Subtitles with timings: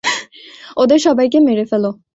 [0.77, 1.89] ওদের সবাইকে মেরে ফেলো!